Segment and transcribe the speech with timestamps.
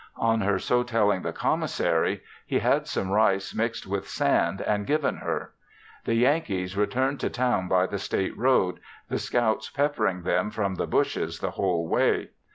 [0.17, 5.17] On her so telling the Commissary, he had some rice mixed with sand and given
[5.17, 5.53] her.
[6.05, 8.79] The Yankees returned to town by the State Road,
[9.09, 12.29] the scouts peppering them from the bushes the whole way.